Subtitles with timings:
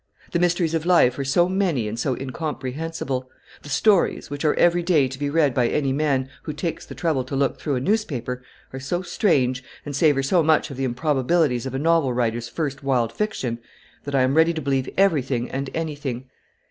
[0.31, 3.29] The mysteries of life are so many and so incomprehensible,
[3.61, 6.95] the stories, which are every day to be read by any man who takes the
[6.95, 8.41] trouble to look through a newspaper,
[8.73, 12.81] are so strange, and savour so much of the improbabilities of a novel writer's first
[12.81, 13.59] wild fiction,
[14.05, 16.25] that I am ready to believe everything and anything.